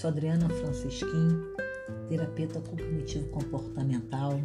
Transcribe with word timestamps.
Sou 0.00 0.08
Adriana 0.08 0.48
Francisquim, 0.48 1.28
terapeuta 2.08 2.58
cognitivo 2.58 3.28
comportamental. 3.28 4.40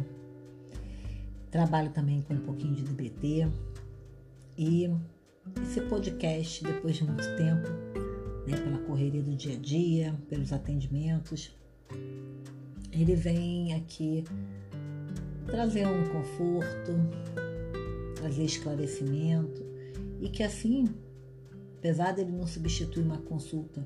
Trabalho 1.50 1.90
também 1.92 2.20
com 2.20 2.34
um 2.34 2.40
pouquinho 2.40 2.74
de 2.74 2.82
DBT. 2.82 3.48
E 4.58 4.90
esse 5.62 5.80
podcast, 5.80 6.62
depois 6.62 6.96
de 6.96 7.04
muito 7.04 7.24
tempo, 7.38 7.68
né, 8.46 8.54
pela 8.62 8.76
correria 8.80 9.22
do 9.22 9.34
dia 9.34 9.54
a 9.54 9.58
dia, 9.58 10.14
pelos 10.28 10.52
atendimentos, 10.52 11.56
ele 12.92 13.16
vem 13.16 13.72
aqui 13.76 14.24
trazer 15.46 15.86
um 15.86 16.06
conforto, 16.08 16.92
trazer 18.16 18.44
esclarecimento 18.44 19.64
e 20.20 20.28
que 20.28 20.42
assim, 20.42 20.84
apesar 21.78 22.12
dele 22.12 22.32
não 22.32 22.46
substituir 22.46 23.04
uma 23.04 23.22
consulta 23.22 23.82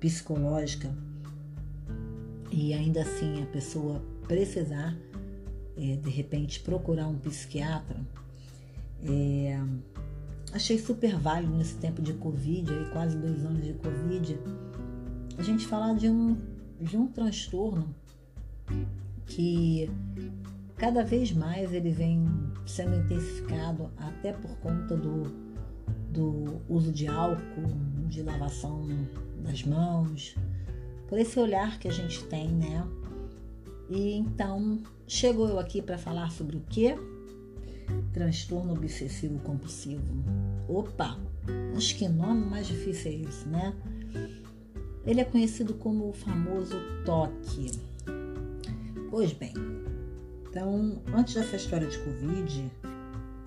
psicológica 0.00 0.94
e 2.50 2.72
ainda 2.72 3.02
assim 3.02 3.42
a 3.42 3.46
pessoa 3.46 4.02
precisar 4.26 4.96
é, 5.76 5.96
de 5.96 6.10
repente 6.10 6.60
procurar 6.60 7.06
um 7.06 7.18
psiquiatra, 7.18 8.00
é, 9.02 9.60
achei 10.52 10.78
super 10.78 11.16
válido 11.16 11.54
nesse 11.54 11.74
tempo 11.76 12.00
de 12.00 12.14
Covid, 12.14 12.72
aí 12.72 12.90
quase 12.90 13.16
dois 13.16 13.44
anos 13.44 13.62
de 13.64 13.74
Covid, 13.74 14.38
a 15.36 15.42
gente 15.42 15.66
falar 15.66 15.94
de 15.94 16.08
um, 16.08 16.36
de 16.80 16.96
um 16.96 17.06
transtorno 17.06 17.94
que 19.26 19.90
cada 20.76 21.04
vez 21.04 21.32
mais 21.32 21.72
ele 21.72 21.90
vem 21.90 22.24
sendo 22.64 22.96
intensificado 22.96 23.90
até 23.96 24.32
por 24.32 24.56
conta 24.58 24.96
do, 24.96 25.24
do 26.10 26.60
uso 26.68 26.90
de 26.90 27.06
álcool, 27.06 27.68
de 28.08 28.22
lavação 28.22 28.88
das 29.46 29.62
mãos, 29.62 30.34
por 31.08 31.18
esse 31.18 31.38
olhar 31.38 31.78
que 31.78 31.88
a 31.88 31.92
gente 31.92 32.24
tem, 32.24 32.48
né? 32.48 32.86
E 33.88 34.14
então 34.14 34.82
chegou 35.06 35.48
eu 35.48 35.58
aqui 35.58 35.80
para 35.80 35.96
falar 35.96 36.30
sobre 36.30 36.56
o 36.56 36.60
que? 36.68 36.94
Transtorno 38.12 38.72
obsessivo 38.72 39.38
compulsivo. 39.40 40.02
Opa, 40.68 41.18
acho 41.76 41.96
que 41.96 42.08
nome 42.08 42.44
mais 42.44 42.66
difícil 42.66 43.12
é 43.12 43.14
esse, 43.14 43.48
né? 43.48 43.74
Ele 45.06 45.20
é 45.20 45.24
conhecido 45.24 45.74
como 45.74 46.08
o 46.08 46.12
famoso 46.12 46.74
toque. 47.04 47.70
Pois 49.08 49.32
bem, 49.32 49.54
então, 50.50 51.00
antes 51.14 51.34
dessa 51.34 51.56
história 51.56 51.86
de 51.86 51.98
Covid, 51.98 52.72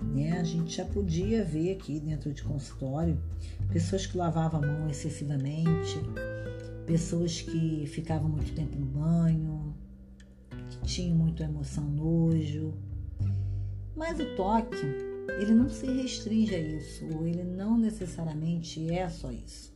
né, 0.02 0.38
a 0.38 0.44
gente 0.44 0.76
já 0.76 0.84
podia 0.84 1.44
ver 1.44 1.72
aqui 1.72 2.00
dentro 2.00 2.32
de 2.32 2.42
consultório 2.42 3.18
pessoas 3.72 4.06
que 4.06 4.16
lavavam 4.16 4.62
a 4.62 4.66
mão 4.66 4.88
excessivamente, 4.88 6.00
pessoas 6.86 7.40
que 7.40 7.86
ficavam 7.86 8.28
muito 8.28 8.52
tempo 8.52 8.76
no 8.78 8.86
banho, 8.86 9.74
que 10.70 10.80
tinham 10.86 11.16
muita 11.16 11.44
emoção, 11.44 11.84
nojo. 11.84 12.74
Mas 13.94 14.18
o 14.18 14.34
toque, 14.34 14.76
ele 15.40 15.52
não 15.52 15.68
se 15.68 15.86
restringe 15.86 16.54
a 16.54 16.58
isso, 16.58 17.04
ou 17.14 17.26
ele 17.26 17.44
não 17.44 17.78
necessariamente 17.78 18.92
é 18.92 19.08
só 19.08 19.30
isso, 19.30 19.72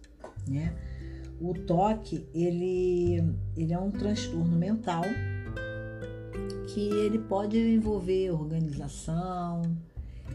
né? 0.48 0.75
O 1.41 1.52
toque, 1.52 2.27
ele, 2.33 3.22
ele 3.56 3.72
é 3.72 3.78
um 3.78 3.91
transtorno 3.91 4.56
mental 4.56 5.02
que 6.72 6.80
ele 6.80 7.19
pode 7.19 7.58
envolver 7.58 8.30
organização, 8.30 9.62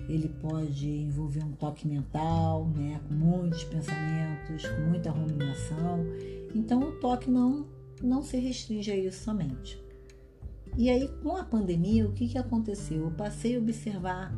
ele 0.09 0.27
pode 0.27 0.89
envolver 0.89 1.43
um 1.43 1.52
toque 1.52 1.88
mental, 1.88 2.67
né, 2.67 2.99
com 3.07 3.13
muitos 3.13 3.63
pensamentos, 3.63 4.67
com 4.67 4.81
muita 4.89 5.11
ruminação. 5.11 6.03
Então 6.53 6.81
o 6.81 6.92
toque 6.99 7.30
não 7.30 7.67
não 8.02 8.23
se 8.23 8.37
restringe 8.37 8.89
a 8.92 8.95
isso 8.95 9.23
somente. 9.23 9.81
E 10.77 10.89
aí 10.89 11.08
com 11.21 11.36
a 11.36 11.43
pandemia, 11.43 12.08
o 12.08 12.14
que 12.14 12.27
que 12.27 12.37
aconteceu? 12.37 13.03
Eu 13.03 13.11
passei 13.11 13.55
a 13.55 13.59
observar 13.59 14.33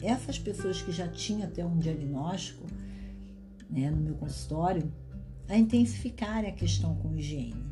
essas 0.00 0.38
pessoas 0.38 0.80
que 0.80 0.92
já 0.92 1.08
tinham 1.08 1.42
até 1.42 1.64
um 1.64 1.78
diagnóstico, 1.78 2.64
né, 3.68 3.90
no 3.90 4.00
meu 4.00 4.14
consultório, 4.14 4.90
a 5.48 5.56
intensificarem 5.56 6.48
a 6.48 6.54
questão 6.54 6.94
com 6.94 7.14
higiene, 7.14 7.64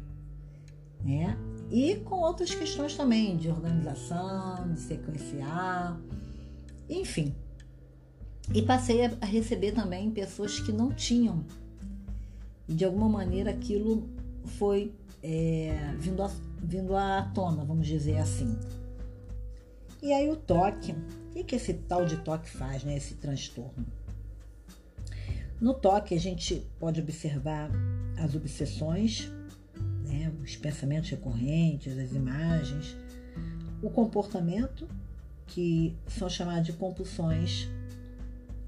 né? 1.03 1.39
e 1.71 1.97
com 1.97 2.17
outras 2.17 2.55
questões 2.55 2.97
também 2.97 3.37
de 3.37 3.49
organização, 3.49 4.73
de 4.73 4.81
sequenciar, 4.81 5.99
enfim. 6.89 7.35
E 8.55 8.63
passei 8.63 9.05
a 9.05 9.27
receber 9.27 9.73
também 9.73 10.11
pessoas 10.11 10.59
que 10.59 10.73
não 10.73 10.93
tinham. 10.93 11.45
E 12.67 12.75
de 12.75 12.85
alguma 12.85 13.09
maneira 13.09 13.51
aquilo 13.51 14.09
foi 14.59 14.93
é, 15.23 15.95
vindo, 15.99 16.23
a, 16.23 16.31
vindo 16.63 16.97
à 16.97 17.31
tona, 17.35 17.65
vamos 17.65 17.87
dizer 17.87 18.19
assim. 18.19 18.59
E 20.01 20.13
aí 20.13 20.31
o 20.31 20.37
toque, 20.37 20.93
o 20.93 21.33
que, 21.33 21.45
que 21.45 21.57
esse 21.57 21.75
tal 21.75 22.07
de 22.07 22.19
toque 22.19 22.49
faz, 22.49 22.85
né? 22.85 22.97
Esse 22.97 23.15
transtorno? 23.15 23.85
No 25.61 25.75
toque 25.75 26.15
a 26.15 26.21
gente 26.21 26.65
pode 26.79 27.01
observar 27.01 27.69
as 28.17 28.35
obsessões, 28.35 29.31
né? 30.07 30.33
os 30.43 30.57
pensamentos 30.57 31.11
recorrentes, 31.11 31.99
as 31.99 32.13
imagens, 32.13 32.97
o 33.83 33.91
comportamento, 33.91 34.89
que 35.49 35.97
são 36.07 36.29
chamados 36.29 36.67
de 36.67 36.73
compulsões 36.75 37.69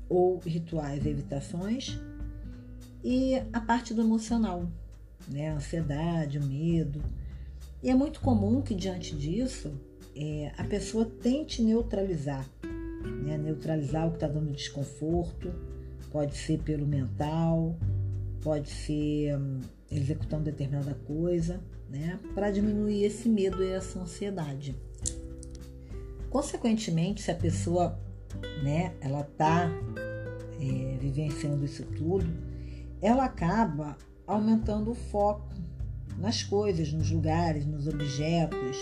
ou 0.09 0.39
rituais 0.39 1.07
evitações, 1.07 2.01
e 3.05 3.37
a 3.53 3.61
parte 3.61 3.95
do 3.95 4.03
emocional, 4.03 4.67
né? 5.29 5.51
a 5.51 5.55
ansiedade, 5.55 6.39
o 6.39 6.45
medo. 6.45 7.01
E 7.83 7.89
é 7.89 7.95
muito 7.95 8.21
comum 8.21 8.61
que 8.61 8.75
diante 8.75 9.15
disso 9.15 9.73
é, 10.15 10.53
a 10.59 10.65
pessoa 10.65 11.05
tente 11.05 11.63
neutralizar, 11.63 12.45
né? 13.25 13.39
neutralizar 13.39 14.07
o 14.07 14.11
que 14.11 14.17
está 14.17 14.29
dando 14.29 14.53
desconforto, 14.53 15.53
pode 16.11 16.37
ser 16.37 16.59
pelo 16.59 16.87
mental, 16.87 17.77
pode 18.43 18.69
ser 18.69 19.39
hum, 19.39 19.61
executando 19.91 20.45
determinada 20.45 20.95
coisa, 21.07 21.61
né, 21.89 22.19
para 22.35 22.51
diminuir 22.51 23.05
esse 23.05 23.29
medo 23.29 23.63
e 23.63 23.69
essa 23.69 23.99
ansiedade. 23.99 24.75
Consequentemente, 26.31 27.21
se 27.23 27.31
a 27.31 27.35
pessoa, 27.35 27.99
né, 28.63 28.95
ela 29.01 29.23
está 29.23 29.69
é, 30.61 30.97
vivenciando 30.99 31.65
isso 31.65 31.85
tudo, 31.85 32.27
ela 33.03 33.25
acaba 33.25 33.99
aumentando 34.27 34.93
o 34.93 34.95
foco 34.95 35.49
nas 36.17 36.45
coisas, 36.45 36.93
nos 36.93 37.11
lugares, 37.11 37.67
nos 37.67 37.89
objetos, 37.89 38.77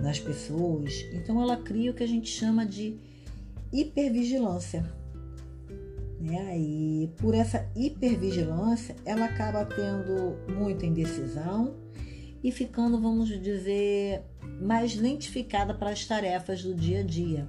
nas 0.00 0.18
pessoas. 0.18 1.04
Então, 1.12 1.42
ela 1.42 1.58
cria 1.58 1.90
o 1.90 1.94
que 1.94 2.02
a 2.02 2.08
gente 2.08 2.30
chama 2.30 2.64
de 2.64 2.96
hipervigilância. 3.70 4.90
Né? 6.18 6.58
E 6.58 7.12
por 7.18 7.34
essa 7.34 7.70
hipervigilância, 7.76 8.96
ela 9.04 9.26
acaba 9.26 9.64
tendo 9.64 10.36
muita 10.58 10.86
indecisão 10.86 11.74
e 12.48 12.52
ficando, 12.52 12.98
vamos 12.98 13.28
dizer, 13.28 14.22
mais 14.60 14.96
lentificada 14.96 15.74
para 15.74 15.90
as 15.90 16.06
tarefas 16.06 16.62
do 16.62 16.74
dia 16.74 17.00
a 17.00 17.02
dia. 17.02 17.46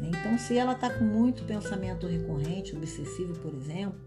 Né? 0.00 0.10
Então, 0.18 0.38
se 0.38 0.56
ela 0.56 0.72
está 0.72 0.88
com 0.88 1.04
muito 1.04 1.44
pensamento 1.44 2.06
recorrente, 2.06 2.74
obsessivo, 2.74 3.38
por 3.40 3.54
exemplo, 3.54 4.00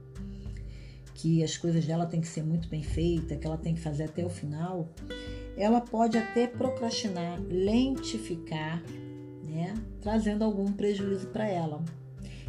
que 1.14 1.44
as 1.44 1.56
coisas 1.56 1.86
dela 1.86 2.08
têm 2.08 2.20
que 2.20 2.28
ser 2.28 2.44
muito 2.44 2.68
bem 2.68 2.82
feitas, 2.82 3.38
que 3.38 3.46
ela 3.46 3.58
tem 3.58 3.76
que 3.76 3.80
fazer 3.80 4.06
até 4.06 4.26
o 4.26 4.30
final, 4.30 4.90
ela 5.56 5.82
pode 5.82 6.18
até 6.18 6.48
procrastinar, 6.48 7.40
lentificar, 7.48 8.84
né? 9.44 9.76
trazendo 10.02 10.44
algum 10.44 10.72
prejuízo 10.72 11.28
para 11.28 11.48
ela. 11.48 11.84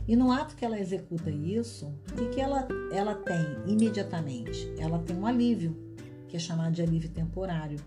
E 0.06 0.16
no 0.16 0.32
ato 0.32 0.56
que 0.56 0.64
ela 0.64 0.80
executa 0.80 1.30
isso, 1.30 1.92
o 2.12 2.14
que, 2.14 2.28
que 2.28 2.40
ela, 2.40 2.66
ela 2.90 3.14
tem 3.14 3.44
imediatamente? 3.66 4.72
Ela 4.78 4.98
tem 5.00 5.14
um 5.14 5.26
alívio, 5.26 5.87
que 6.28 6.36
é 6.36 6.40
chamado 6.40 6.72
de 6.72 6.82
alívio 6.82 7.10
temporário. 7.10 7.78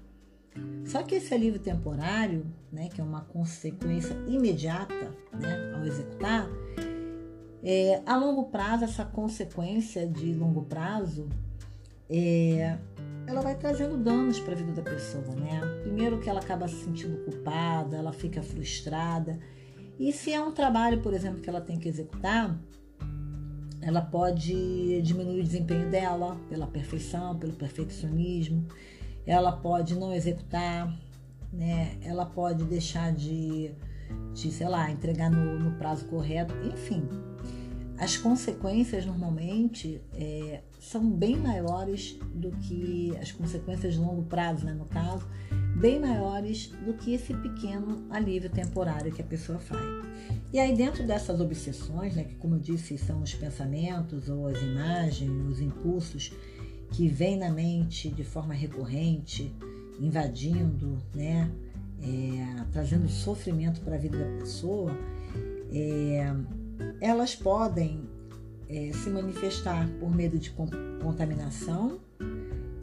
Só 0.85 1.01
que 1.03 1.15
esse 1.15 1.33
alívio 1.33 1.59
temporário, 1.59 2.45
né, 2.71 2.89
que 2.89 2.99
é 2.99 3.03
uma 3.03 3.21
consequência 3.21 4.13
imediata 4.27 5.15
né, 5.31 5.73
ao 5.75 5.85
executar, 5.85 6.47
é, 7.63 8.01
a 8.05 8.17
longo 8.17 8.45
prazo, 8.45 8.83
essa 8.83 9.05
consequência 9.05 10.05
de 10.05 10.33
longo 10.33 10.63
prazo, 10.63 11.29
é, 12.09 12.77
ela 13.25 13.39
vai 13.39 13.55
trazendo 13.55 13.95
danos 13.97 14.39
para 14.39 14.53
a 14.53 14.57
vida 14.57 14.73
da 14.73 14.81
pessoa, 14.81 15.35
né? 15.35 15.61
Primeiro 15.83 16.19
que 16.19 16.29
ela 16.29 16.41
acaba 16.41 16.67
se 16.67 16.83
sentindo 16.83 17.23
culpada, 17.23 17.95
ela 17.95 18.11
fica 18.11 18.41
frustrada 18.41 19.39
e 20.01 20.11
se 20.11 20.33
é 20.33 20.41
um 20.41 20.51
trabalho, 20.51 20.99
por 21.01 21.13
exemplo, 21.13 21.41
que 21.41 21.47
ela 21.47 21.61
tem 21.61 21.77
que 21.77 21.87
executar, 21.87 22.59
ela 23.81 24.01
pode 24.01 25.01
diminuir 25.01 25.39
o 25.39 25.43
desempenho 25.43 25.89
dela 25.89 26.37
pela 26.49 26.67
perfeição, 26.67 27.37
pelo 27.37 27.53
perfeccionismo, 27.53 28.65
ela 29.25 29.51
pode 29.51 29.95
não 29.95 30.13
executar, 30.13 30.95
né? 31.51 31.97
Ela 32.01 32.25
pode 32.25 32.63
deixar 32.65 33.11
de, 33.13 33.71
de 34.33 34.51
sei 34.51 34.67
lá, 34.67 34.89
entregar 34.91 35.29
no, 35.29 35.59
no 35.59 35.77
prazo 35.77 36.05
correto, 36.05 36.53
enfim. 36.65 37.07
as 37.97 38.17
consequências 38.17 39.05
normalmente 39.05 40.01
é, 40.13 40.61
são 40.79 41.07
bem 41.07 41.37
maiores 41.37 42.17
do 42.33 42.49
que 42.51 43.15
as 43.21 43.31
consequências 43.31 43.93
de 43.93 43.99
longo 43.99 44.23
prazo, 44.23 44.65
né, 44.65 44.73
no 44.73 44.85
caso, 44.85 45.27
bem 45.75 45.99
maiores 45.99 46.67
do 46.85 46.93
que 46.93 47.13
esse 47.13 47.33
pequeno 47.33 48.05
alívio 48.09 48.49
temporário 48.49 49.11
que 49.11 49.21
a 49.21 49.25
pessoa 49.25 49.59
faz. 49.59 50.05
E 50.53 50.59
aí, 50.59 50.75
dentro 50.75 51.05
dessas 51.05 51.39
obsessões, 51.39 52.15
né, 52.15 52.23
que 52.23 52.35
como 52.35 52.55
eu 52.55 52.59
disse, 52.59 52.97
são 52.97 53.21
os 53.21 53.33
pensamentos 53.33 54.29
ou 54.29 54.47
as 54.47 54.61
imagens, 54.61 55.31
os 55.49 55.61
impulsos 55.61 56.33
que 56.91 57.07
vêm 57.07 57.37
na 57.37 57.49
mente 57.49 58.09
de 58.09 58.23
forma 58.23 58.53
recorrente, 58.53 59.53
invadindo, 59.99 60.97
né, 61.15 61.49
é, 62.01 62.63
trazendo 62.71 63.07
sofrimento 63.07 63.81
para 63.81 63.95
a 63.95 63.97
vida 63.97 64.17
da 64.17 64.39
pessoa, 64.39 64.91
é, 65.71 66.33
elas 66.99 67.35
podem 67.35 68.01
é, 68.67 68.91
se 68.93 69.09
manifestar 69.09 69.87
por 69.99 70.13
medo 70.13 70.37
de 70.37 70.51
contaminação, 71.01 71.99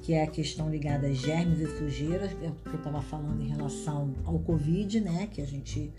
que 0.08 0.14
é 0.14 0.22
a 0.22 0.26
questão 0.26 0.70
ligada 0.70 1.06
a 1.06 1.12
germes 1.12 1.60
e 1.60 1.66
sujeiras, 1.76 2.32
que 2.32 2.43
eu 2.43 2.76
estava 2.76 3.02
falando 3.02 3.43
em 3.43 3.49
relação 3.49 4.14
ao 4.25 4.38
Covid, 4.38 5.02
né? 5.02 5.28
Que 5.31 5.43
a 5.43 5.46
gente 5.46 5.93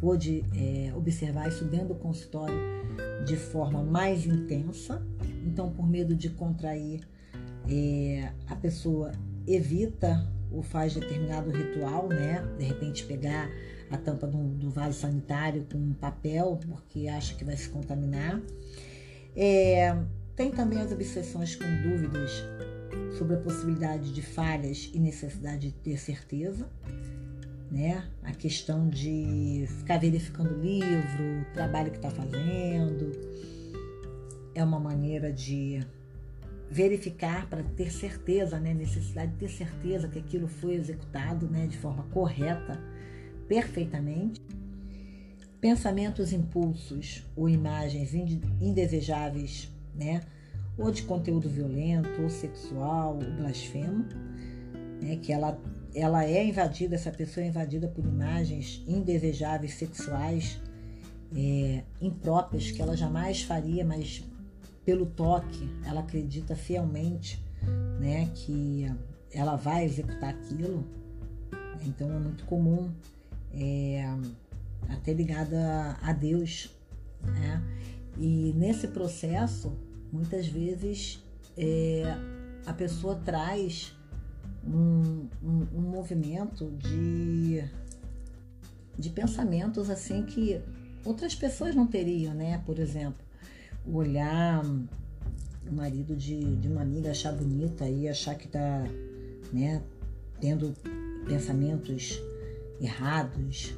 pôde 0.00 0.44
é, 0.52 0.92
observar 0.96 1.48
isso 1.48 1.64
dentro 1.66 1.90
do 1.90 1.94
consultório 1.94 2.56
de 3.24 3.36
forma 3.36 3.80
mais 3.80 4.26
intensa. 4.26 5.00
Então, 5.46 5.70
por 5.70 5.88
medo 5.88 6.12
de 6.12 6.28
contrair, 6.30 7.06
é, 7.70 8.32
a 8.48 8.56
pessoa 8.56 9.12
evita 9.46 10.28
ou 10.50 10.60
faz 10.60 10.94
determinado 10.94 11.48
ritual, 11.52 12.08
né? 12.08 12.44
De 12.58 12.64
repente 12.64 13.06
pegar 13.06 13.48
a 13.92 13.96
tampa 13.96 14.26
do, 14.26 14.38
do 14.38 14.70
vaso 14.70 14.98
sanitário 14.98 15.64
com 15.70 15.78
um 15.78 15.94
papel, 15.94 16.58
porque 16.66 17.06
acha 17.06 17.36
que 17.36 17.44
vai 17.44 17.56
se 17.56 17.68
contaminar. 17.68 18.40
É, 19.36 19.96
tem 20.34 20.50
também 20.50 20.80
as 20.80 20.90
obsessões 20.90 21.54
com 21.54 21.64
dúvidas 21.88 22.42
sobre 23.16 23.36
a 23.36 23.38
possibilidade 23.38 24.12
de 24.12 24.22
falhas 24.22 24.90
e 24.92 24.98
necessidade 24.98 25.68
de 25.68 25.72
ter 25.72 25.98
certeza. 25.98 26.68
Né? 27.70 28.06
A 28.22 28.32
questão 28.32 28.88
de 28.88 29.66
ficar 29.78 29.98
verificando 29.98 30.54
o 30.54 30.60
livro, 30.60 31.40
o 31.50 31.54
trabalho 31.54 31.90
que 31.90 31.96
está 31.96 32.10
fazendo. 32.10 33.12
É 34.54 34.62
uma 34.62 34.78
maneira 34.78 35.32
de 35.32 35.80
verificar 36.70 37.48
para 37.48 37.62
ter 37.62 37.90
certeza, 37.90 38.58
né? 38.58 38.74
necessidade 38.74 39.32
de 39.32 39.38
ter 39.38 39.50
certeza 39.50 40.08
que 40.08 40.18
aquilo 40.18 40.48
foi 40.48 40.74
executado 40.74 41.48
né? 41.48 41.66
de 41.66 41.76
forma 41.78 42.02
correta 42.04 42.78
perfeitamente. 43.48 44.40
Pensamentos, 45.60 46.32
impulsos 46.32 47.24
ou 47.36 47.48
imagens 47.48 48.12
indesejáveis, 48.60 49.70
né? 49.94 50.22
Ou 50.78 50.90
de 50.90 51.02
conteúdo 51.02 51.48
violento, 51.48 52.08
ou 52.22 52.30
sexual, 52.30 53.14
ou 53.16 53.32
blasfemo, 53.36 54.06
né? 55.00 55.16
Que 55.16 55.32
ela, 55.32 55.58
ela 55.94 56.24
é 56.24 56.44
invadida, 56.44 56.94
essa 56.94 57.10
pessoa 57.10 57.44
é 57.44 57.48
invadida 57.48 57.88
por 57.88 58.04
imagens 58.04 58.82
indesejáveis, 58.86 59.74
sexuais, 59.74 60.60
é, 61.34 61.82
impróprias, 62.00 62.70
que 62.70 62.80
ela 62.80 62.96
jamais 62.96 63.42
faria, 63.42 63.84
mas 63.84 64.24
pelo 64.84 65.06
toque, 65.06 65.68
ela 65.84 66.00
acredita 66.00 66.56
fielmente, 66.56 67.42
né? 68.00 68.30
Que 68.34 68.86
ela 69.32 69.56
vai 69.56 69.84
executar 69.84 70.30
aquilo. 70.30 70.84
Então 71.84 72.10
é 72.10 72.18
muito 72.18 72.44
comum 72.44 72.90
é, 73.54 74.04
até 74.88 75.12
ligada 75.12 75.96
a 76.02 76.12
Deus. 76.12 76.70
Né? 77.22 77.62
E 78.18 78.52
nesse 78.56 78.88
processo, 78.88 79.76
muitas 80.12 80.46
vezes 80.46 81.24
é, 81.56 82.04
a 82.66 82.72
pessoa 82.72 83.16
traz 83.16 83.96
um, 84.64 85.28
um, 85.42 85.66
um, 85.74 85.80
movimento 85.80 86.70
de, 86.78 87.64
de 88.98 89.10
pensamentos 89.10 89.90
assim 89.90 90.24
que 90.24 90.60
outras 91.04 91.34
pessoas 91.34 91.74
não 91.74 91.86
teriam, 91.86 92.34
né? 92.34 92.62
Por 92.64 92.78
exemplo, 92.78 93.24
olhar 93.86 94.62
o 94.64 95.72
marido 95.72 96.14
de, 96.14 96.56
de 96.56 96.68
uma 96.68 96.82
amiga 96.82 97.10
achar 97.10 97.32
bonita 97.32 97.88
e 97.88 98.08
achar 98.08 98.34
que 98.36 98.46
tá 98.46 98.84
né, 99.52 99.82
tendo 100.40 100.74
pensamentos 101.26 102.20
errados, 102.80 103.74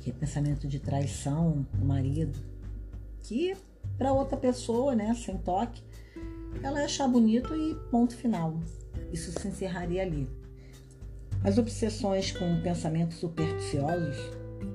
que 0.00 0.10
é 0.10 0.12
pensamento 0.12 0.66
de 0.66 0.78
traição 0.78 1.66
do 1.74 1.84
marido, 1.84 2.38
que 3.22 3.54
para 3.96 4.12
outra 4.12 4.36
pessoa, 4.36 4.94
né, 4.94 5.14
sem 5.14 5.36
toque, 5.38 5.82
ela 6.62 6.80
ia 6.80 6.84
achar 6.84 7.08
bonito 7.08 7.54
e 7.54 7.74
ponto 7.90 8.16
final. 8.16 8.60
Isso 9.12 9.32
se 9.38 9.48
encerraria 9.48 10.02
ali. 10.02 10.28
As 11.44 11.58
obsessões 11.58 12.30
com 12.32 12.60
pensamentos 12.62 13.16
supersticiosos, 13.16 14.16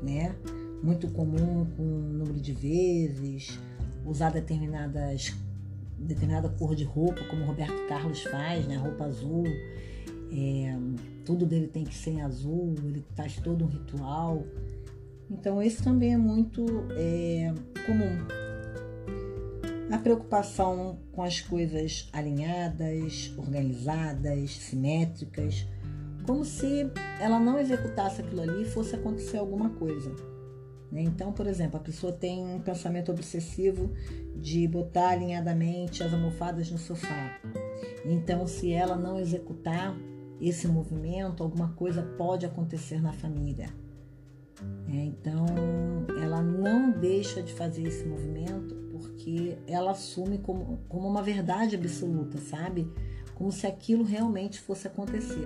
né, 0.01 0.35
muito 0.83 1.07
comum 1.09 1.65
com 1.75 1.83
número 1.83 2.39
de 2.39 2.53
vezes, 2.53 3.59
usar 4.05 4.31
determinadas 4.31 5.33
determinada 5.97 6.47
cor 6.47 6.75
de 6.75 6.83
roupa, 6.83 7.23
como 7.23 7.43
Roberto 7.43 7.87
Carlos 7.87 8.21
faz, 8.23 8.67
né, 8.67 8.75
roupa 8.75 9.05
azul, 9.05 9.45
é, 10.31 10.77
tudo 11.25 11.45
dele 11.45 11.67
tem 11.67 11.83
que 11.83 11.95
ser 11.95 12.11
em 12.11 12.21
azul, 12.21 12.75
ele 12.83 13.03
faz 13.15 13.37
todo 13.37 13.65
um 13.65 13.67
ritual. 13.67 14.43
Então, 15.29 15.61
esse 15.61 15.83
também 15.83 16.13
é 16.13 16.17
muito 16.17 16.65
é, 16.91 17.53
comum. 17.85 18.46
A 19.89 19.98
preocupação 19.98 21.00
com 21.13 21.24
as 21.24 21.39
coisas 21.39 22.10
alinhadas, 22.12 23.34
organizadas, 23.38 24.51
simétricas, 24.51 25.66
como 26.25 26.44
se 26.44 26.92
ela 27.22 27.39
não 27.39 27.57
executasse 27.57 28.22
aquilo 28.22 28.42
ali 28.42 28.63
e 28.63 28.66
fosse 28.66 28.95
acontecer 28.95 29.38
alguma 29.38 29.69
coisa. 29.69 30.13
Né? 30.92 31.01
Então, 31.01 31.31
por 31.31 31.48
exemplo, 31.48 31.78
a 31.78 31.84
pessoa 31.84 32.12
tem 32.12 32.45
um 32.45 32.60
pensamento 32.60 33.12
obsessivo 33.12 33.94
de 34.36 34.68
botar 34.68 35.10
alinhadamente 35.10 36.04
as 36.04 36.13
almofadas 36.13 36.69
no 36.69 36.78
sofá. 36.78 37.39
Então, 38.06 38.45
se 38.45 38.72
ela 38.72 38.95
não 38.95 39.19
executar 39.19 39.95
esse 40.39 40.68
movimento, 40.68 41.44
alguma 41.44 41.69
coisa 41.69 42.01
pode 42.01 42.45
acontecer 42.45 43.01
na 43.01 43.13
família. 43.13 43.69
É, 44.88 44.95
então, 44.95 45.45
ela 46.22 46.42
não 46.42 46.92
deixa 46.92 47.42
de 47.42 47.54
fazer 47.54 47.84
esse 47.84 48.06
movimento 48.06 48.75
porque 49.27 49.57
ela 49.67 49.91
assume 49.91 50.38
como, 50.38 50.79
como 50.88 51.05
uma 51.05 51.22
verdade 51.22 51.75
absoluta, 51.75 52.38
sabe? 52.38 52.89
Como 53.36 53.51
se 53.51 53.67
aquilo 53.67 54.05
realmente 54.05 54.57
fosse 54.57 54.88
acontecer. 54.88 55.46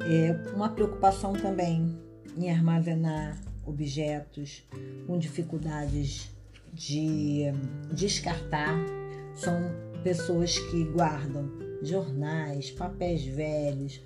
É 0.00 0.52
uma 0.56 0.68
preocupação 0.68 1.34
também 1.34 1.96
em 2.36 2.50
armazenar 2.50 3.40
objetos 3.64 4.64
com 5.06 5.16
dificuldades 5.16 6.34
de 6.74 7.44
descartar. 7.92 8.74
São 9.36 9.54
pessoas 10.02 10.58
que 10.58 10.82
guardam 10.82 11.48
jornais, 11.80 12.72
papéis 12.72 13.24
velhos, 13.24 14.02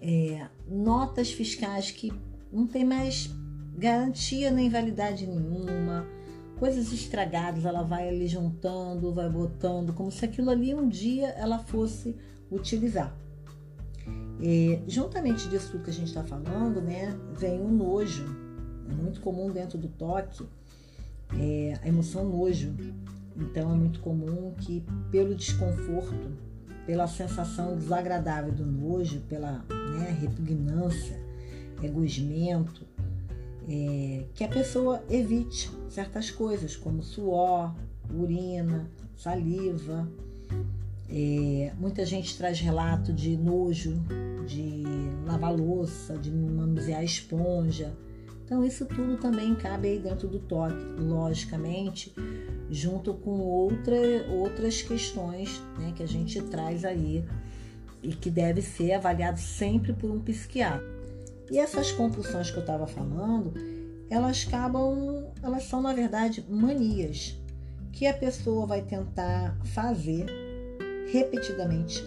é, 0.00 0.46
notas 0.68 1.32
fiscais 1.32 1.90
que 1.90 2.12
não 2.52 2.64
tem 2.64 2.84
mais 2.84 3.28
garantia 3.76 4.52
nem 4.52 4.70
validade 4.70 5.26
nenhuma, 5.26 6.06
coisas 6.58 6.92
estragadas, 6.92 7.64
ela 7.64 7.82
vai 7.82 8.08
ali 8.08 8.26
juntando, 8.26 9.12
vai 9.12 9.28
botando, 9.28 9.92
como 9.92 10.10
se 10.10 10.24
aquilo 10.24 10.50
ali 10.50 10.74
um 10.74 10.88
dia 10.88 11.28
ela 11.30 11.58
fosse 11.58 12.16
utilizar. 12.50 13.14
É, 14.40 14.80
juntamente 14.86 15.48
disso 15.48 15.72
tudo 15.72 15.84
que 15.84 15.90
a 15.90 15.92
gente 15.92 16.08
está 16.08 16.22
falando, 16.22 16.80
né, 16.80 17.16
vem 17.36 17.60
o 17.60 17.68
nojo. 17.68 18.24
É 18.90 18.94
muito 18.94 19.20
comum 19.20 19.50
dentro 19.50 19.76
do 19.76 19.88
toque 19.88 20.46
é, 21.38 21.78
a 21.82 21.88
emoção 21.88 22.24
nojo. 22.24 22.74
Então 23.36 23.72
é 23.72 23.76
muito 23.76 24.00
comum 24.00 24.52
que 24.58 24.84
pelo 25.10 25.34
desconforto 25.34 26.48
pela 26.88 27.06
sensação 27.06 27.76
desagradável 27.76 28.50
do 28.50 28.64
nojo, 28.64 29.20
pela 29.28 29.62
né, 29.98 30.16
repugnância, 30.18 31.20
egoísmento, 31.82 32.86
é, 33.68 34.24
que 34.34 34.42
a 34.42 34.48
pessoa 34.48 35.04
evite 35.10 35.70
certas 35.90 36.30
coisas, 36.30 36.74
como 36.74 37.02
suor, 37.02 37.74
urina, 38.10 38.90
saliva. 39.16 40.08
É, 41.10 41.72
muita 41.78 42.04
gente 42.06 42.36
traz 42.36 42.60
relato 42.60 43.12
de 43.12 43.36
nojo, 43.36 44.02
de 44.46 44.84
lavar 45.26 45.54
louça, 45.54 46.16
de 46.16 46.30
manusear 46.30 47.04
esponja. 47.04 47.94
Então, 48.44 48.64
isso 48.64 48.86
tudo 48.86 49.18
também 49.18 49.54
cabe 49.54 49.88
aí 49.88 49.98
dentro 49.98 50.26
do 50.26 50.38
toque. 50.38 50.82
Logicamente, 50.98 52.14
junto 52.70 53.12
com 53.12 53.38
outra, 53.38 53.94
outras 54.30 54.80
questões 54.80 55.62
né, 55.78 55.92
que 55.94 56.02
a 56.02 56.08
gente 56.08 56.40
traz 56.40 56.82
aí 56.86 57.22
e 58.02 58.14
que 58.14 58.30
deve 58.30 58.62
ser 58.62 58.92
avaliado 58.92 59.38
sempre 59.38 59.92
por 59.92 60.10
um 60.10 60.20
psiquiatra. 60.20 60.97
E 61.50 61.58
essas 61.58 61.90
compulsões 61.92 62.50
que 62.50 62.56
eu 62.56 62.62
estava 62.62 62.86
falando, 62.86 63.54
elas 64.10 64.46
acabam, 64.46 65.32
elas 65.42 65.64
são 65.64 65.80
na 65.80 65.94
verdade 65.94 66.44
manias 66.48 67.38
que 67.92 68.06
a 68.06 68.14
pessoa 68.14 68.66
vai 68.66 68.82
tentar 68.82 69.58
fazer 69.64 70.26
repetidamente, 71.10 72.04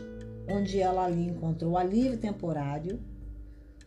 onde 0.48 0.80
ela 0.80 1.06
ali 1.06 1.28
encontrou 1.28 1.78
alívio 1.78 2.18
temporário, 2.18 3.00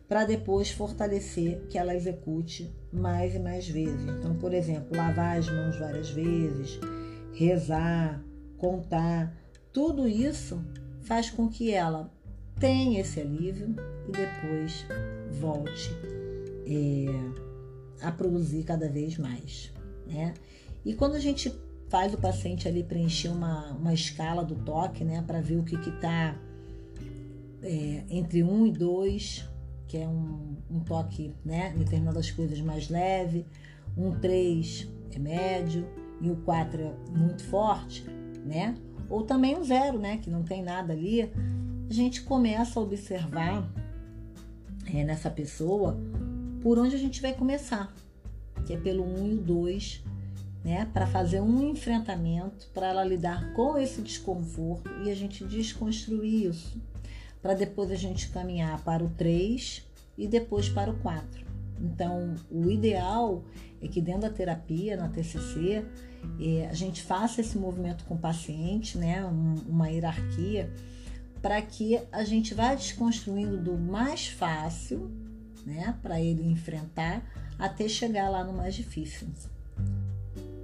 para 0.07 0.23
depois 0.23 0.69
fortalecer 0.69 1.65
que 1.67 1.77
ela 1.77 1.95
execute 1.95 2.71
mais 2.93 3.33
e 3.33 3.39
mais 3.39 3.67
vezes. 3.67 4.07
Então, 4.07 4.35
por 4.35 4.53
exemplo, 4.53 4.95
lavar 4.95 5.37
as 5.37 5.49
mãos 5.49 5.79
várias 5.79 6.09
vezes, 6.09 6.79
rezar, 7.33 8.21
contar, 8.57 9.35
tudo 9.73 10.07
isso 10.07 10.63
faz 11.01 11.29
com 11.29 11.49
que 11.49 11.73
ela 11.73 12.11
tenha 12.59 13.01
esse 13.01 13.19
alívio 13.19 13.75
e 14.07 14.11
depois 14.11 14.85
volte 15.39 15.91
é, 16.65 18.05
a 18.05 18.11
produzir 18.11 18.63
cada 18.63 18.89
vez 18.89 19.17
mais. 19.17 19.71
Né? 20.07 20.33
E 20.83 20.93
quando 20.93 21.15
a 21.15 21.19
gente 21.19 21.53
faz 21.89 22.13
o 22.13 22.17
paciente 22.17 22.67
ali 22.67 22.83
preencher 22.83 23.29
uma, 23.29 23.71
uma 23.73 23.93
escala 23.93 24.43
do 24.43 24.55
toque, 24.55 25.03
né, 25.03 25.23
para 25.25 25.39
ver 25.39 25.57
o 25.57 25.63
que 25.63 25.75
está 25.75 26.35
é, 27.61 28.03
entre 28.09 28.43
1 28.43 28.51
um 28.51 28.67
e 28.67 28.71
2, 28.71 29.47
que 29.87 29.97
é 29.97 30.07
um, 30.07 30.57
um 30.69 30.79
toque, 30.79 31.33
né, 31.43 31.73
em 31.75 31.79
determinadas 31.79 32.31
coisas 32.31 32.59
mais 32.61 32.89
leve, 32.89 33.45
um 33.97 34.11
3 34.11 34.87
é 35.13 35.19
médio 35.19 35.87
e 36.21 36.29
o 36.29 36.35
4 36.37 36.81
é 36.81 36.93
muito 37.17 37.43
forte, 37.45 38.05
né? 38.45 38.75
Ou 39.09 39.23
também 39.23 39.55
um 39.55 39.63
zero, 39.63 39.97
né, 39.97 40.17
que 40.17 40.29
não 40.29 40.43
tem 40.43 40.61
nada 40.61 40.91
ali. 40.91 41.31
A 41.89 41.93
gente 41.93 42.23
começa 42.23 42.79
a 42.79 42.83
observar 42.83 43.71
é, 44.95 45.03
nessa 45.03 45.29
pessoa 45.29 45.97
por 46.61 46.79
onde 46.79 46.95
a 46.95 46.99
gente 46.99 47.21
vai 47.21 47.33
começar, 47.33 47.93
que 48.65 48.73
é 48.73 48.77
pelo 48.77 49.03
1 49.03 49.27
e 49.27 49.33
o 49.35 49.37
2, 49.37 50.03
né, 50.63 50.89
para 50.91 51.05
fazer 51.05 51.39
um 51.41 51.69
enfrentamento, 51.69 52.67
para 52.73 52.87
ela 52.87 53.03
lidar 53.03 53.53
com 53.53 53.77
esse 53.77 54.01
desconforto 54.01 54.89
e 55.03 55.11
a 55.11 55.15
gente 55.15 55.43
desconstruir 55.43 56.49
isso, 56.49 56.81
para 57.39 57.53
depois 57.53 57.91
a 57.91 57.95
gente 57.95 58.29
caminhar 58.29 58.83
para 58.83 59.03
o 59.03 59.09
3 59.09 59.85
e 60.17 60.27
depois 60.27 60.67
para 60.67 60.89
o 60.89 60.95
4. 61.01 61.45
Então, 61.79 62.33
o 62.49 62.71
ideal 62.71 63.43
é 63.79 63.87
que 63.87 64.01
dentro 64.01 64.21
da 64.21 64.29
terapia, 64.31 64.97
na 64.97 65.07
TCC, 65.09 65.85
é, 66.39 66.67
a 66.67 66.73
gente 66.73 67.03
faça 67.03 67.41
esse 67.41 67.59
movimento 67.59 68.05
com 68.05 68.15
o 68.15 68.17
paciente, 68.17 68.97
né, 68.97 69.23
uma 69.67 69.87
hierarquia, 69.89 70.73
para 71.45 71.61
que 71.61 72.01
a 72.11 72.23
gente 72.23 72.55
vá 72.55 72.73
desconstruindo 72.73 73.55
do 73.55 73.77
mais 73.77 74.25
fácil, 74.25 75.11
né, 75.63 75.95
para 76.01 76.19
ele 76.19 76.41
enfrentar, 76.41 77.23
até 77.59 77.87
chegar 77.87 78.29
lá 78.29 78.43
no 78.43 78.51
mais 78.51 78.73
difícil. 78.73 79.27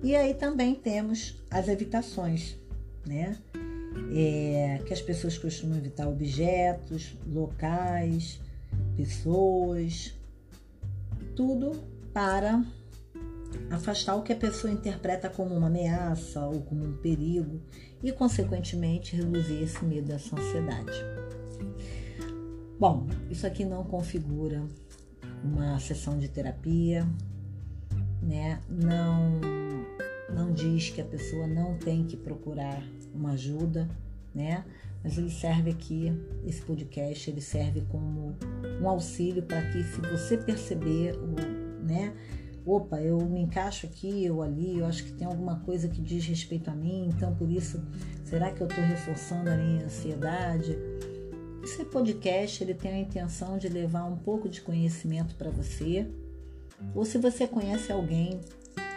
E 0.01 0.15
aí 0.15 0.33
também 0.33 0.73
temos 0.73 1.39
as 1.51 1.67
evitações, 1.67 2.57
né? 3.05 3.37
É, 4.11 4.81
que 4.87 4.91
as 4.91 4.99
pessoas 4.99 5.37
costumam 5.37 5.77
evitar 5.77 6.07
objetos, 6.07 7.15
locais, 7.27 8.39
pessoas, 8.97 10.15
tudo 11.35 11.79
para 12.11 12.65
afastar 13.69 14.15
o 14.15 14.23
que 14.23 14.33
a 14.33 14.35
pessoa 14.35 14.71
interpreta 14.71 15.29
como 15.29 15.55
uma 15.55 15.67
ameaça 15.67 16.45
ou 16.45 16.61
como 16.61 16.85
um 16.85 16.97
perigo 16.97 17.61
e, 18.03 18.11
consequentemente, 18.11 19.15
reduzir 19.15 19.63
esse 19.63 19.83
medo, 19.83 20.11
essa 20.11 20.35
ansiedade. 20.35 21.05
Bom, 22.79 23.07
isso 23.29 23.45
aqui 23.45 23.63
não 23.63 23.83
configura 23.83 24.63
uma 25.43 25.79
sessão 25.79 26.17
de 26.17 26.27
terapia, 26.27 27.07
né? 28.21 28.59
Não 28.69 29.39
não 30.33 30.53
diz 30.53 30.89
que 30.89 31.01
a 31.01 31.05
pessoa 31.05 31.45
não 31.45 31.77
tem 31.77 32.05
que 32.05 32.15
procurar 32.15 32.81
uma 33.13 33.31
ajuda, 33.31 33.89
né? 34.33 34.63
Mas 35.03 35.17
ele 35.17 35.29
serve 35.29 35.71
aqui, 35.71 36.13
esse 36.45 36.61
podcast, 36.61 37.29
ele 37.29 37.41
serve 37.41 37.81
como 37.89 38.35
um 38.79 38.87
auxílio 38.87 39.43
para 39.43 39.61
que 39.71 39.83
se 39.83 39.99
você 40.01 40.37
perceber, 40.37 41.17
né? 41.83 42.13
Opa, 42.73 43.01
eu 43.01 43.19
me 43.19 43.41
encaixo 43.41 43.85
aqui 43.85 44.31
ou 44.31 44.41
ali, 44.41 44.79
eu 44.79 44.85
acho 44.85 45.03
que 45.03 45.11
tem 45.11 45.27
alguma 45.27 45.59
coisa 45.59 45.89
que 45.89 46.01
diz 46.01 46.25
respeito 46.25 46.69
a 46.69 46.73
mim, 46.73 47.09
então 47.09 47.35
por 47.35 47.51
isso, 47.51 47.83
será 48.23 48.49
que 48.49 48.61
eu 48.61 48.67
estou 48.67 48.81
reforçando 48.81 49.49
a 49.49 49.57
minha 49.57 49.83
ansiedade? 49.83 50.77
Esse 51.61 51.83
podcast 51.83 52.63
ele 52.63 52.73
tem 52.73 52.93
a 52.93 52.99
intenção 52.99 53.57
de 53.57 53.67
levar 53.67 54.05
um 54.05 54.15
pouco 54.15 54.47
de 54.47 54.61
conhecimento 54.61 55.35
para 55.35 55.49
você, 55.49 56.09
ou 56.95 57.03
se 57.03 57.17
você 57.17 57.45
conhece 57.45 57.91
alguém 57.91 58.39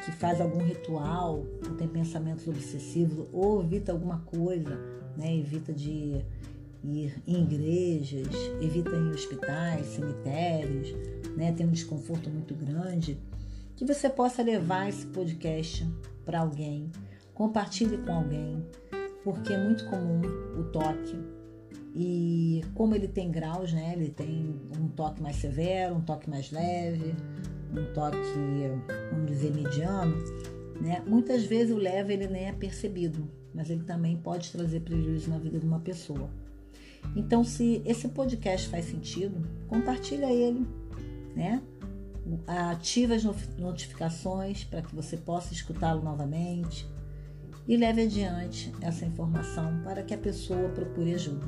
que 0.04 0.12
faz 0.12 0.40
algum 0.40 0.62
ritual, 0.62 1.44
ou 1.68 1.74
tem 1.76 1.88
pensamentos 1.88 2.46
obsessivos, 2.46 3.26
ou 3.32 3.60
evita 3.64 3.90
alguma 3.90 4.20
coisa, 4.20 4.78
né? 5.16 5.36
evita 5.36 5.72
de 5.72 6.22
ir 6.84 7.20
em 7.26 7.42
igrejas, 7.42 8.28
evita 8.60 8.94
em 8.94 9.10
hospitais, 9.10 9.86
cemitérios, 9.86 10.94
né? 11.36 11.50
tem 11.50 11.66
um 11.66 11.72
desconforto 11.72 12.30
muito 12.30 12.54
grande, 12.54 13.18
que 13.76 13.84
você 13.84 14.08
possa 14.08 14.42
levar 14.42 14.88
esse 14.88 15.06
podcast 15.06 15.86
para 16.24 16.40
alguém, 16.40 16.90
compartilhe 17.34 17.98
com 17.98 18.12
alguém, 18.12 18.64
porque 19.22 19.52
é 19.52 19.58
muito 19.58 19.84
comum 19.86 20.22
o 20.58 20.64
toque. 20.64 21.18
E 21.96 22.62
como 22.74 22.94
ele 22.94 23.06
tem 23.06 23.30
graus, 23.30 23.72
né? 23.72 23.94
Ele 23.96 24.10
tem 24.10 24.60
um 24.78 24.88
toque 24.88 25.22
mais 25.22 25.36
severo, 25.36 25.94
um 25.94 26.00
toque 26.00 26.28
mais 26.28 26.50
leve, 26.50 27.14
um 27.72 27.92
toque, 27.92 28.18
vamos 29.10 29.26
dizer, 29.30 29.54
mediano, 29.54 30.16
né? 30.80 31.02
Muitas 31.06 31.44
vezes 31.44 31.74
o 31.74 31.78
leve 31.78 32.12
ele 32.12 32.26
nem 32.26 32.46
é 32.46 32.52
percebido, 32.52 33.28
mas 33.54 33.70
ele 33.70 33.84
também 33.84 34.16
pode 34.16 34.50
trazer 34.50 34.80
prejuízo 34.80 35.30
na 35.30 35.38
vida 35.38 35.58
de 35.58 35.66
uma 35.66 35.80
pessoa. 35.80 36.28
Então, 37.14 37.44
se 37.44 37.82
esse 37.84 38.08
podcast 38.08 38.68
faz 38.68 38.86
sentido, 38.86 39.46
compartilha 39.68 40.32
ele, 40.32 40.66
né? 41.36 41.62
Ative 42.46 43.14
as 43.14 43.24
notificações 43.58 44.64
para 44.64 44.82
que 44.82 44.94
você 44.94 45.16
possa 45.16 45.52
escutá-lo 45.52 46.02
novamente 46.02 46.88
e 47.68 47.76
leve 47.76 48.02
adiante 48.02 48.72
essa 48.80 49.04
informação 49.04 49.80
para 49.82 50.02
que 50.02 50.14
a 50.14 50.18
pessoa 50.18 50.68
procure 50.70 51.14
ajuda. 51.14 51.46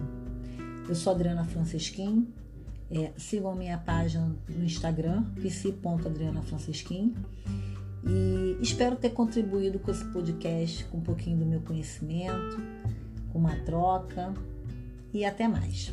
Eu 0.88 0.94
sou 0.94 1.12
Adriana 1.12 1.44
Francisquim, 1.44 2.32
é, 2.90 3.12
sigam 3.16 3.50
a 3.50 3.56
minha 3.56 3.78
página 3.78 4.34
no 4.48 4.64
Instagram, 4.64 5.24
psi.adrianafrancisquim. 5.42 7.14
E 8.04 8.56
espero 8.62 8.94
ter 8.96 9.10
contribuído 9.10 9.80
com 9.80 9.90
esse 9.90 10.04
podcast, 10.06 10.84
com 10.84 10.98
um 10.98 11.02
pouquinho 11.02 11.38
do 11.38 11.46
meu 11.46 11.60
conhecimento, 11.60 12.56
com 13.32 13.38
uma 13.38 13.56
troca. 13.64 14.32
E 15.12 15.24
até 15.24 15.48
mais. 15.48 15.92